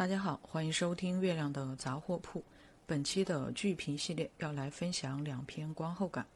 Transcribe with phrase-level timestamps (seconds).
[0.00, 2.42] 大家好，欢迎收听月亮的杂货铺。
[2.86, 6.26] 本期的剧评系列要来分享两篇观后感。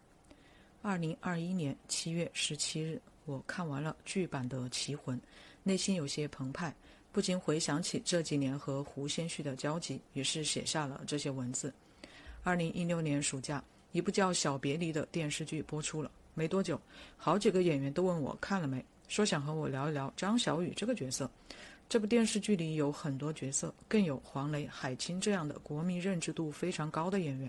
[0.82, 5.18] 二零二一年七月十七日，我看完了剧版的《棋魂》，
[5.62, 6.74] 内心有些澎湃，
[7.10, 11.72] 不禁回想起这几年和胡先煦的交集，于是写下了这些文字。
[12.42, 16.78] 二零一六年暑假，一部叫《小别离》的电视剧播出了，没多久，
[17.16, 21.30] 好几个演员都问我看了没，说想和我聊一聊张小雨这个角色。
[21.88, 27.48] 这部电视剧里有很多角色，更有黄磊、海清这样的国民认知度非常高的演员。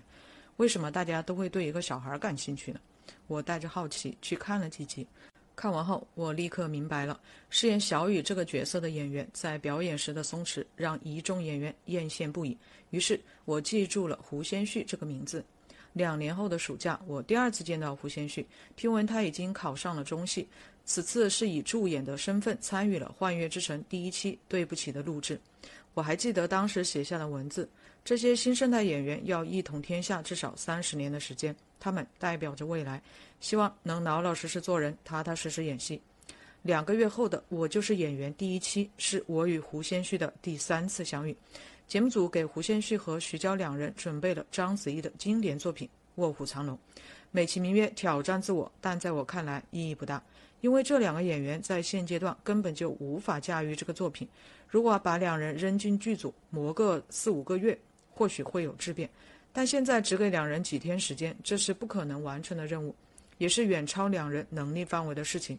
[0.56, 2.80] 为什么大家都会对一个小孩感兴趣呢？
[3.26, 5.06] 我带着好奇去看了几集，
[5.54, 12.56] 看完后我立刻明白了，饰演小雨这个角色的演员在表演时的松弛让一众演员艳羡不已。
[12.90, 15.44] 于是我记住了胡先煦这个名字。
[15.92, 18.44] 两年后的暑假，我第二次见到胡先煦，
[18.76, 20.46] 听闻他已经考上了中戏。
[20.86, 25.38] 此次是以助演的身份参与了《幻乐之城》第一期《对不起》的录制。
[25.94, 27.68] 我还记得当时写下的文字：
[28.04, 33.02] 这些新生代演员要一统天下至少三十年的时间，他们代表着未来，
[33.40, 36.00] 希望能老老实实做人，踏踏实实演戏。
[36.62, 41.36] 两个月后的《我就是演员》第一期是我与胡先煦的第三次相遇。
[41.88, 46.76] 节目组给胡先煦和徐娇两人准备了章子怡的经典作品《卧虎藏龙》，
[47.30, 50.22] 美其名曰挑战自我，但在我看来意义不大。
[50.66, 54.26] 因为这两个演员在现阶段根本就无法驾驭这个作品，
[54.68, 57.78] 如果把两人扔进剧组磨个四五个月，
[58.10, 59.08] 或许会有质变，
[59.52, 62.92] 但现在只给两人几天时间，这是不可能完成的任务，
[63.38, 65.56] 也是远超两人能力范围的事情。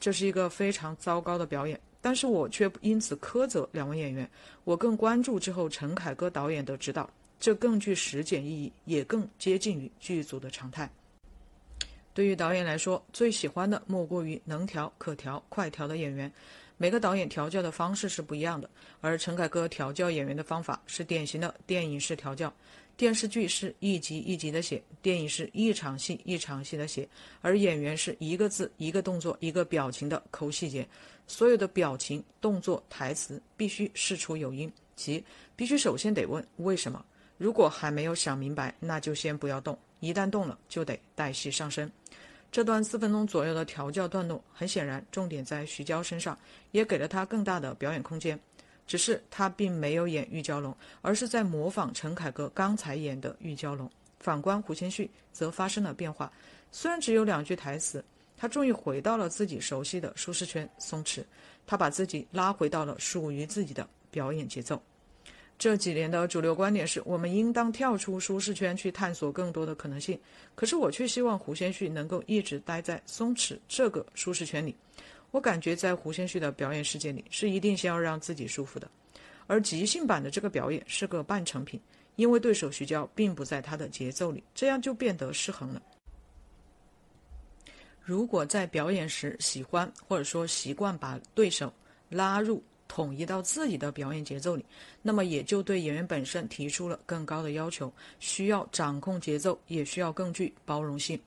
[0.00, 4.26] 这是一个非常糟糕的表演，但是我却因此苛责两位演员，
[4.64, 7.06] 我更关注之后陈凯歌导演的指导，
[7.38, 10.90] 这更具实践意义，也更接近于剧组的常态。
[12.14, 16.30] 对于导演来说，最喜欢的莫过于能调、可调、快调的演员。
[16.76, 18.68] 每个导演调教的方式是不一样的，
[19.00, 22.52] 而陈凯歌调教演员的方法是典型的电影式调教。
[22.96, 27.08] 电视剧是一集一集的写，电影是一场戏一场戏的写，
[27.40, 30.86] 而演员是一个字、一个动作、一个表情的抠细节。
[31.26, 35.24] 所有的表情、动作、台词必须事出有因，即
[35.56, 37.02] 必须首先得问为什么。
[37.38, 39.78] 如果还没有想明白，那就先不要动。
[40.02, 41.90] 一旦动了，就得带戏上身。
[42.50, 46.36] 这段四分钟左右的调教段落，很显然重点在徐娇身上，
[46.72, 48.38] 也给了她更大的表演空间。
[48.84, 53.88] 只是她并没有演玉娇龙，而是在模仿陈凯歌刚才演的玉娇龙。
[54.18, 56.30] 反观胡先煦，则发生了变化。
[56.72, 58.04] 虽然只有两句台词，
[58.36, 61.24] 他终于回到了自己熟悉的舒适圈，松弛。
[61.64, 64.82] 他把自己拉回到了属于自己的表演节奏。
[65.62, 70.18] 这几年的主流观点是我们应当跳出舒适圈去探索更多的可能性，
[70.56, 74.74] 可是我却希望胡先煦能够一直待在松弛这个舒适圈里。
[75.30, 78.90] 我感觉在胡先煦的表演世界里是一定先要让自己舒服的，
[79.46, 81.80] 而即兴版的这个表演是个半成品，
[82.16, 85.80] 因为对手徐娇并不在他的节奏里，这样就变得失衡了。
[88.00, 91.72] 如果在表演时喜欢或者说习惯把对手
[92.08, 92.60] 拉入。
[92.94, 94.62] 统一到自己的表演节奏里，
[95.00, 101.18] 那么也就对演员本身提出了更高的要求，需要掌控节奏，也需要更具包容性。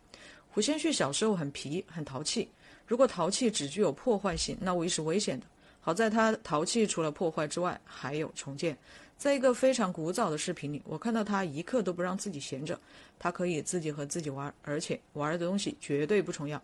[0.48, 2.48] 胡先煦小时候很皮，很淘气。
[2.86, 5.48] 如果淘气只具有破坏性，那无疑是危险的。
[5.81, 8.78] 好在他淘气除了破坏之外，还有重建。
[9.18, 12.80] 在一个非常古早的视频里，我看到他一刻都不让自己闲着，
[13.18, 16.62] 他可以自己和自己玩，而且玩的东西绝对不重要。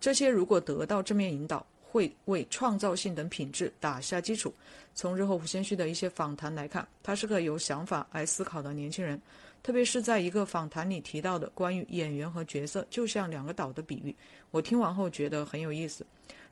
[0.00, 1.64] 这些如果得到正面引导。
[1.90, 4.54] 会为创造性等品质打下基础。
[4.94, 9.20] 从日后胡先煦的一些访谈来看，他是个有想法、爱思考的年轻人。
[9.62, 14.14] 特别是在一个访谈里提到的关于演员和角色就像两个岛的比喻，
[14.50, 16.06] 我听完后觉得很有意思。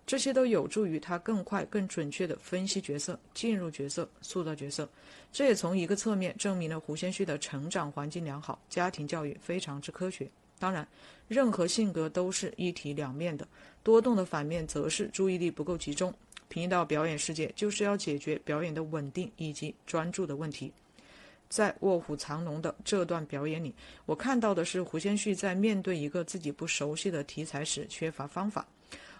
[0.06, 4.88] 这些都有助于他更快、更准确地分析角色、进入角色、塑造角色。
[5.32, 10.28] 这也从一个侧面证明了胡先煦的成长环境良好，家庭教育非常之科学。
[10.59, 10.87] 当然，
[11.28, 13.47] 任何性格都是一体两面的，
[13.88, 16.12] 多动的反面则是注意力不够集中。
[16.50, 20.70] 平移到表演世界，就是要解决表演的稳定以及专注的问题。
[21.49, 23.75] 在《卧虎藏龙》的这段表演里，
[24.05, 28.69] 我看到的是胡先煦在面对一个自己不熟悉的题材时缺乏方法，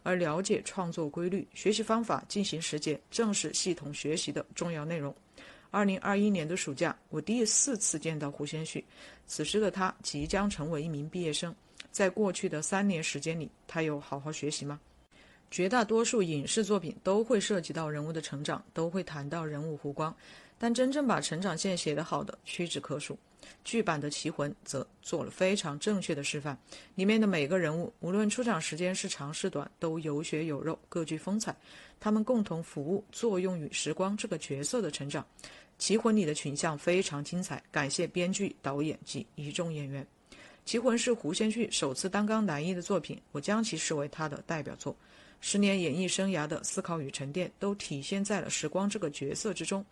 [0.03, 5.15] 而了解创作规律、学习方法、进行实践，正是系统学习的重要内容。
[5.71, 8.85] 二零二一年的暑假，我第四次见到胡先煦。
[9.27, 11.57] 此时的他即将成为一名毕业生。
[11.99, 14.79] 在过去的三年时间里，他有好好学习吗？
[15.51, 20.15] 绝大多数影视作品都会涉及到人物的成长，都会谈到人物弧光，
[20.61, 23.19] 但真正把成长线写得好的屈指可数。
[23.65, 26.57] 剧版的《棋魂》则做了非常正确的示范，
[26.95, 31.53] 里面的每个人物，无论出场时间是长是短，都有血有肉，各具风采。
[31.99, 35.27] 他们共同服务、作用于时光这个角色的成长。
[35.79, 40.05] 《棋魂》里的群像非常精彩，感谢编剧、导演及一众演员。
[40.69, 44.95] 《棋魂》是胡先煦首次担纲男一的作品，我将其视为他的代表作。
[45.41, 49.83] 十年演艺生涯的思考与沉淀，都体现在了时光这个角色之中。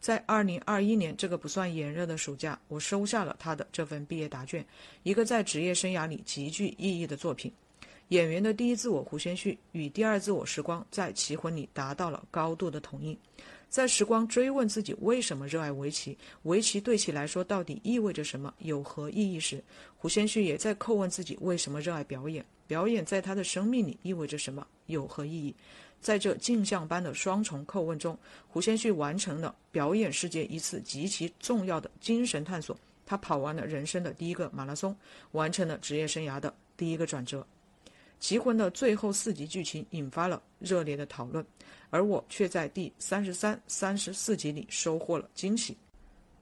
[0.00, 4.66] 在二零二一年这个不算炎热的暑假，我收下了他的这份毕业答卷，
[5.04, 7.52] 一个在职业生涯里极具意义的作品。
[8.08, 13.16] 演员的第一自我胡先煦与第二自我时光在《棋魂》里达到了高度的统一。
[13.74, 19.60] 在时光追问自己为什么热爱围棋，围棋对其来说到底意味着什么，有何意义时，
[19.96, 25.52] 胡先煦也在叩问自己为什么热爱表演，表演在他的生命里意味着什么，有何意义。
[26.00, 28.16] 在这镜像般的双重叩问中，
[28.46, 32.78] 胡先煦完成了表演世界一次极其重要的精神探索。
[33.04, 34.96] 他跑完了人生的第一个马拉松，
[35.32, 37.40] 完成了职业生涯的第一个转折。
[38.24, 41.44] 《棋魂》的最后四集剧情引发了热烈的讨论，
[41.90, 45.76] 而我却在第三十三、三十四集里收获了惊喜。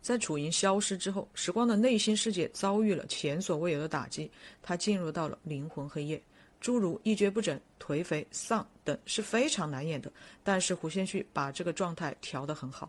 [0.00, 4.30] 在楚莹消失之后，时光的内心世界遭遇了前所未有的打击，
[4.62, 6.22] 他进入到了灵魂黑夜。
[6.60, 10.08] 诸如一蹶不振、颓废、丧等是非常难演的，
[10.44, 12.88] 但是胡先煦把这个状态调得很好。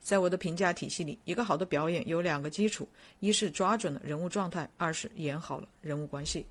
[0.00, 2.88] 在我的评价体系里，一个好的表演有两个基础：
[3.20, 6.46] 一是抓准了人物状态，二是演好了人物关系。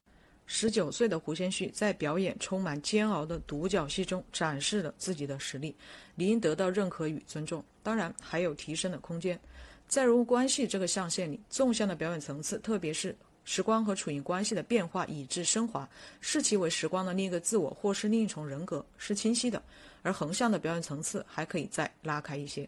[0.45, 5.75] 十九岁的胡先煦在表演充满煎熬的独角戏中展示了自己的实力，
[6.15, 7.63] 理应得到认可与尊重。
[7.81, 9.39] 当然，还有提升的空间。
[9.87, 13.15] 在人物关系这个象限里，纵向的表演层次，特别是。
[13.47, 15.87] 时光和楚莹关系的变化以致升华，
[16.19, 19.61] 视其为时光的另一个自我，或是另一重人格，是清晰的；
[20.01, 22.67] 而横向的表演层次还可以再拉开一些。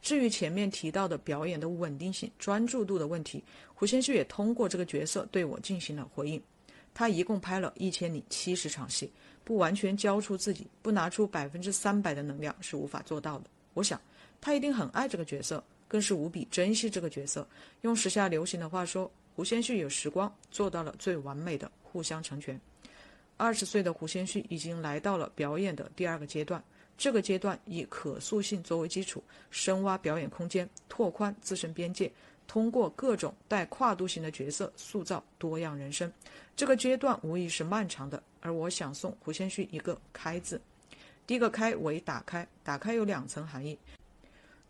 [0.00, 3.42] 至于前面提到的表演的稳定性、专注度的问题，
[3.74, 6.40] 胡先煦也通过这个角色对我进行了回应。
[6.94, 9.10] 他一共拍了一千零七十场戏，
[9.44, 13.44] 不完全交出自己，不拿出百分之三百的能量是无法做到的。
[13.74, 14.00] 我想，
[14.40, 17.46] 他一定很爱这个角色，更是无比珍惜这个角色。
[17.80, 19.10] 用时下流行的话说。
[19.34, 22.60] 胡先煦有时光，做到了最完美的互相成全。
[23.38, 26.62] 二十岁的胡先煦已经来到了表演的第二个阶段，
[26.98, 32.12] 这个阶段以可塑性作为基础，深挖表演空间，拓宽自身边界，
[32.52, 36.12] 通过各种带跨度型的角色塑造多样人生。
[36.54, 40.60] 这个阶段无疑是漫长的，而我想送胡先煦一个“开”字。
[41.26, 43.78] 第一个“开”为打开，打开有两层含义。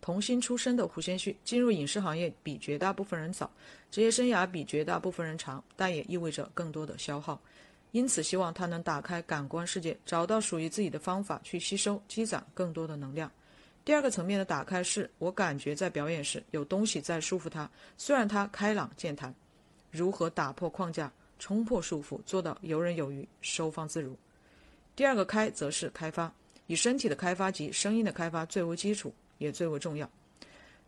[0.00, 3.50] 童星出身的胡先煦进入影视行业比绝大部分人早，
[3.90, 7.40] 职业生涯比绝大部分人长，但也意味着更多的消耗。
[7.90, 13.28] 因此，希望他能打开感官世界，找到属于自己的方法去吸收、积攒更多的能量。
[13.84, 19.34] 第二个层面的打开是，我感觉在表演时有东西在束缚他，虽然他开朗健谈，
[19.90, 24.16] 如何打破框架、冲破束缚，做到游刃有余、收放自如。
[24.94, 26.32] 第二个开则是开发，
[26.66, 29.12] 以身体的开发及声音的开发最为基础。
[29.38, 30.08] 也最为重要。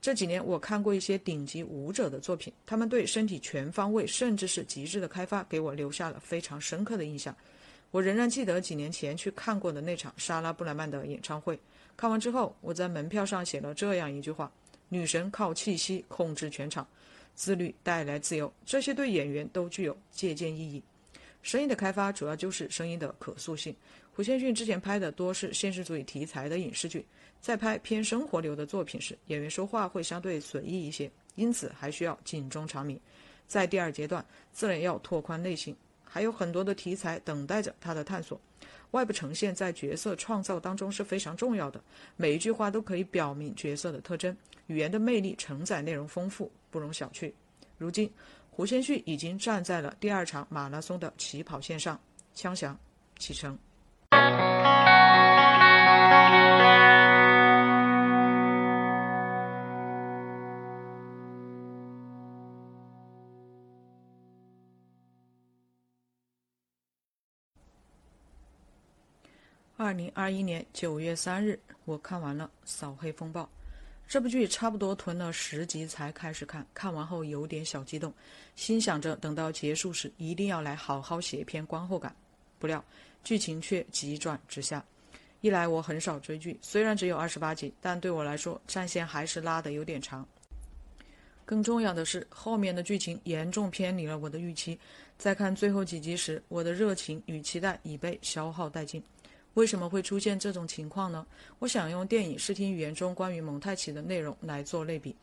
[0.01, 7.35] 这几年我看过一些顶级舞者的作品，他们对身体全方位甚至是极致的开发，给我留下了非常深刻的印象。
[7.91, 11.59] 我仍然记得几年前去看过的那场莎拉布莱曼的演唱会。
[11.97, 14.51] 看完之后，我在门票上写了这样一句话
[14.89, 16.87] ：“女神靠气息控制全场，
[17.35, 20.83] 自律带来自由。”这些对演员都具有借鉴意义。
[21.43, 23.75] 声音的开发主要就是声音的可塑性。
[24.13, 27.05] 胡先煦之前拍的多是现实主义题材的影视剧。
[27.41, 32.99] 在拍偏生活流的作品时，演员说话会相对随意一些，因此还需要警钟长鸣。
[33.47, 38.41] 在第二阶段，自然要拓宽内心，还有很多的题材等待着他的探索。
[38.93, 41.83] 外部呈现在角色创造当中是非常重要的，
[42.17, 44.37] 每一句话都可以表明角色的特征，
[44.67, 47.33] 语言的魅力承载内容丰富，不容小觑。
[47.77, 48.11] 如今，
[48.51, 51.99] 胡先煦已经站在了第二场马拉松的起跑线上，
[52.35, 52.79] 枪响，
[53.19, 53.59] 启程。
[69.95, 73.43] 二零二一年九月三日，我看完了《扫黑风暴》
[74.09, 76.67] 这部剧，差不多囤了十集才开始看。
[76.75, 78.13] 看完后有点小激动，
[78.57, 82.13] 心想着等到结束时一定要来好好写一篇观后感。
[82.59, 82.85] 不料
[83.23, 84.85] 剧情却急转直下。
[85.43, 90.27] 一来我很少追剧，虽然只有二十八集，但对我来说战线还是拉得有点长。
[91.45, 94.77] 更重要的是，后面的剧情严重偏离了我的预期。
[95.17, 99.01] 在看最后几集时，我的热情与期待已被消耗殆尽。
[99.55, 101.27] 为什么会出现这种情况呢？
[101.59, 105.15] 我想用电影视听语言中关于蒙太奇的内容来做类比。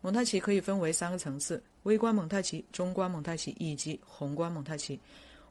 [0.00, 4.98] 蒙太奇可以分为三个层次：微观蒙太奇、中观蒙太奇以及宏观蒙太奇。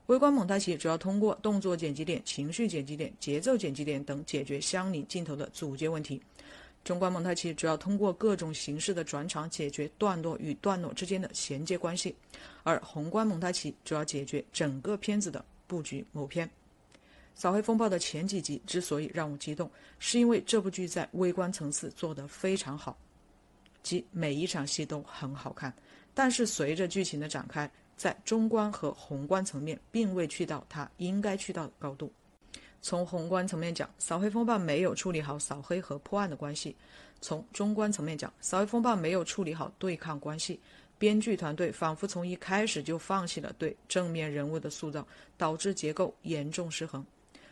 [0.08, 6.20] 微观蒙太奇主要通过动作剪辑点、情绪剪辑点、节奏剪辑点等解决相邻镜头的组接问题。
[6.84, 12.16] 中观蒙太奇主要通过各种形式的转场解决段落与段落之间的衔接关系，
[12.64, 16.48] 而宏观蒙太奇主要解决整个片子的布局谋篇。
[17.40, 22.98] 《扫黑风暴》的前几集之所以让我激动，是因为这部剧在微观层次做得非常好，
[23.82, 25.74] 即每一场戏都很好看。
[26.14, 32.12] 但是随着剧情的展开，在中观和宏观层面并未去到它应该去到的高度。
[32.82, 36.76] 从宏观层面讲，《扫黑风暴》没有处理好扫黑和破案的关系；
[37.22, 40.60] 从中观层面讲，《扫黑风暴》没有处理好对抗关系。
[40.98, 47.02] 编剧团队仿佛从一开始就放弃了对正面人物的塑造，导致结构严重失衡。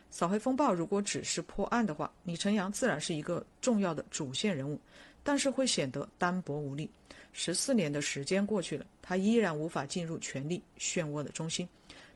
[0.10, 4.80] 扫黑风暴如果只是破案的话，李晨阳自然是一个重要的主线人物，
[5.24, 6.90] 但是会显得单薄无力。
[7.34, 11.68] 十四年的时间过去了，他依然无法进入权力漩涡的中心。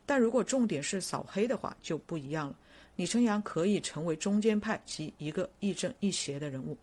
[0.05, 2.55] 但如果重点是扫黑的话，就不一样了。
[2.95, 6.75] 李晨阳可以成为中间派及一个亦正亦邪的人物，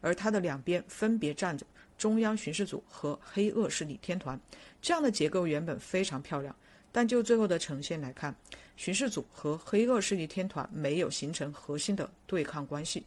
[0.00, 1.64] 而他的两边分别站着
[1.96, 4.38] 中央巡视组和黑恶势力天团，
[4.82, 6.54] 这样的结构原本非常漂亮。
[6.94, 8.32] 但就最后的呈现来看，
[8.76, 13.04] 巡视组和黑恶势力天团没有形成核心的对抗关系。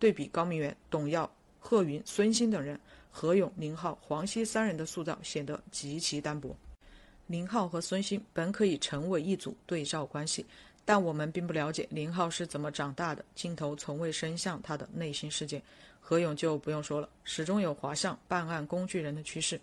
[0.00, 2.76] 对比高明远、董耀、贺云、孙兴等人，
[3.08, 6.56] 何勇、林浩、黄西三人的塑造显得极其单薄。
[7.28, 10.44] 林浩和孙兴本可以成为一组对照关系，
[10.84, 15.62] 但我们并不了解林浩是怎么长大的，镜头从未伸向他的内心世界。
[16.00, 19.60] 何勇就不用说了，始终有滑向办案工具人的趋势。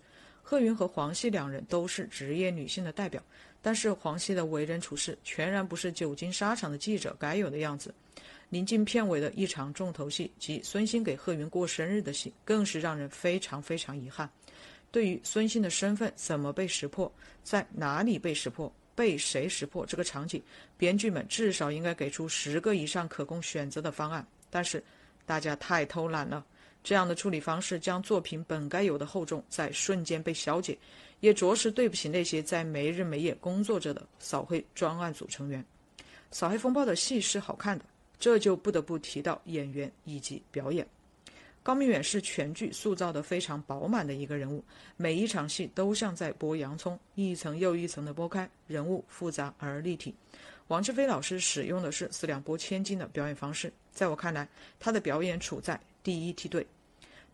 [0.48, 3.22] 贺云和黄西两人都是职业女性的代表。
[3.60, 7.94] 但是黄西的为人处事全然不是久经沙场的记者该有的样子。
[8.48, 14.26] 临近片尾的一场重头戏及孙兴给贺云过生日的戏，更是让人非常非常遗憾。
[14.90, 17.12] 对于孙兴的身份怎么被识破，
[17.44, 20.42] 在哪里被识破，被谁识破这个场景，
[20.78, 24.26] 编剧们至少应该给出十个以上可供选择的方案。
[24.48, 24.82] 但是
[25.26, 26.42] 大家太偷懒了，
[26.82, 30.76] 这样的处理方式将作品本该有的厚重在瞬间被消解。
[31.20, 35.64] 也着实对不起那些在没日没夜工作着的扫黑专案组成员。
[36.30, 37.84] 扫黑风暴的戏是好看的，
[38.20, 40.86] 这就不得不提到演员以及表演。
[41.60, 44.62] 高明远是全剧塑造的非常饱满的一个人物，
[44.96, 50.14] 每一场戏都像在剥洋葱，一层又一层的剥开，人物复杂而立体。
[50.68, 56.66] 王志飞老师使用的是四两拨千斤的表演方式，在我看来，他的表演处在第一梯队。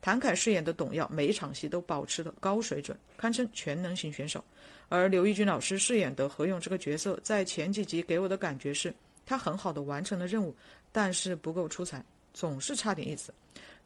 [0.02, 4.44] 谭凯饰演的董耀，每一场戏都保持了高水准，堪称全能型选手。
[4.88, 8.92] 而刘奕君老师饰演的何勇这个角色，在前几集给我的感觉是，
[9.24, 10.52] 他很好的完成了任务，
[10.90, 13.32] 但是不够出彩，总是差点意思。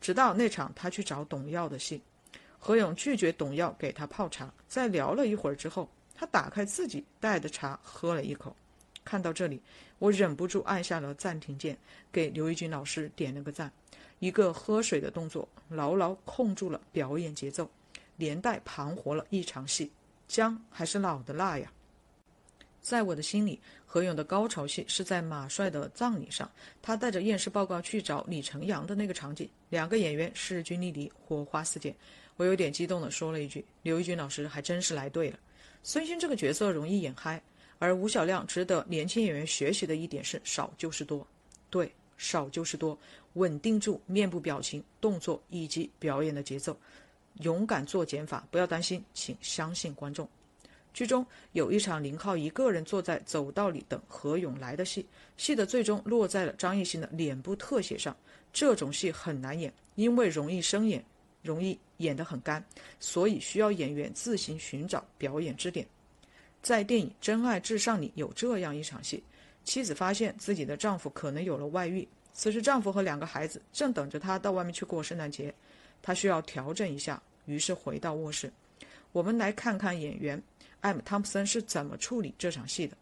[0.01, 2.01] 直到那场他去找董耀的戏，
[2.59, 8.57] 何勇拒绝董耀给他泡茶，在聊了一会儿之后，他打开自己带的茶喝了一口。
[9.05, 9.61] 看到这里，
[9.99, 11.77] 我忍不住按下了暂停键，
[12.11, 13.71] 给刘奕君老师点了个赞。
[14.21, 17.71] 一个喝水的动作，牢牢控住了表演节奏，
[18.17, 19.91] 连带盘活了一场戏。
[20.27, 21.73] 姜还是老的辣呀！
[22.83, 26.51] 在我的心里，何勇的高潮戏是在马帅的葬礼上，
[26.83, 31.95] 他带着验尸报告去找李成阳的那个场景，两个演员势均力敌，火花四溅。
[32.37, 35.39] 我有点激动地说了一句：“刘奕君老师还真是来对了。”
[35.83, 37.41] 孙兴这个角色容易演嗨，
[37.79, 41.27] 而吴小亮值得年轻演员学习的一点是少就是多。
[41.71, 41.93] 对。
[42.21, 42.99] 少就是多，
[43.39, 46.77] 稳定住面部表情、动作以及表演的节奏，
[47.43, 50.29] 勇敢做减法，不要担心，请相信观众。
[50.93, 58.17] 剧中有一场林浩一个人坐在走道里等何勇来的戏，戏的最终落在了张艺兴的脸部特写上。
[58.53, 61.05] 这种戏很难演，因为容易生演，
[61.43, 62.65] 容易演得很干，
[62.99, 65.87] 所以需要演员自行寻找表演支点。
[66.61, 69.23] 在电影《真爱至上》里有这样一场戏。
[69.63, 75.53] 妻子发现自己的丈夫可能有了外遇，此时丈夫和两个孩子正等着她到外面去过圣诞节，
[76.03, 78.53] 她需要调整一下，于是回到卧室。
[79.13, 80.41] 我们来看看演员
[80.81, 82.97] 艾姆·汤普森是怎么处理这场戏的。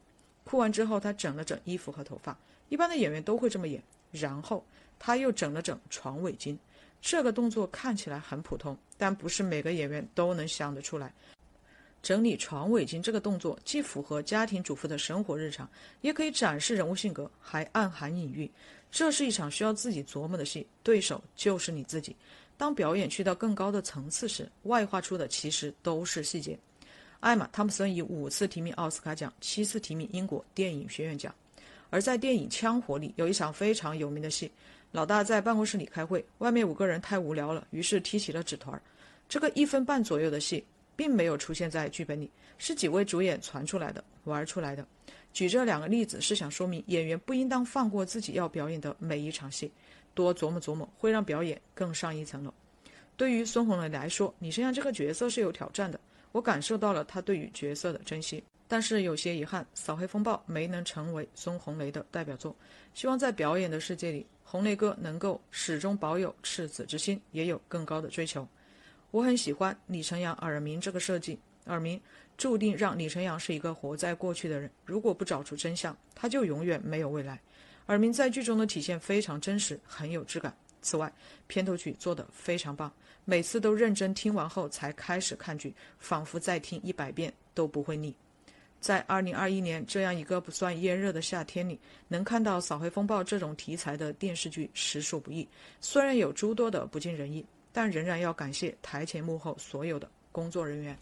[0.45, 3.83] 哭完之后，他整了整衣服和头发，一般的演员都会这么演。
[4.13, 4.65] 然后
[4.99, 6.57] 他又整了整床围巾，
[7.03, 11.13] 这个动作看起来很普通，但不是每个演员都能想得出来。
[12.03, 15.69] 整理床围巾这个动作，既符合家庭主妇的生活日常，
[16.01, 18.49] 也可以展示人物性格，还暗含隐喻。
[18.97, 22.17] 这是一场需要自己琢磨的戏，对手就是你自己。
[22.57, 26.59] 当表演去到更高的层次时，外化出的其实都是细节。
[27.21, 31.35] 艾玛·汤普森以五次提名奥斯卡奖，七次提名英国电影学院奖。
[31.91, 34.51] 而在电影《枪火》里，有一场非常有名的戏，
[34.93, 38.81] 老大在办公室里开会，外面五个人太无聊了，于是提起了纸团。
[39.29, 40.65] 这个一分半左右的戏，
[40.97, 44.85] 并没有出现在剧本里，是几位主演传出来的、玩出来的。
[45.33, 49.71] 举这两个例子，是想说明演员不应当放过自己要表演的每一场戏，
[50.15, 52.53] 多琢磨琢磨，会让表演更上一层楼。
[53.19, 56.01] 对于孙红雷来说，你身上这个角色是有挑战的，
[56.33, 58.43] 我感受到了他对于角色的珍惜。
[58.69, 62.57] 但是有些遗憾，《扫黑风暴》没能成为孙红雷的代表作。
[62.95, 68.47] 希望在表演的世界里，红雷哥能够始终保有赤子之心，也有更高的追求。
[69.17, 71.99] 我很喜欢李晨阳耳鸣这个设计，耳鸣。
[72.37, 74.71] 注定让李晨阳是一个活在过去的人。
[74.85, 77.41] 如果不找出真相，他就永远没有未来。
[77.87, 80.55] 耳鸣在剧中的体现非常真实，很有质感。
[80.83, 81.11] 此外，
[81.47, 82.93] 片头曲做得非常棒，
[83.25, 88.15] 每次都认真听完后才开始看剧，仿佛再听一百遍都不会腻。
[88.81, 95.49] 在二零二一年这样一个不算炎热的夏天里，能看到《扫黑风暴》这种题材的电视剧实属不易。
[95.81, 97.43] 虽然有诸多的不尽人意，
[97.77, 100.97] 但仍然要感谢台前幕后所有的工作人员。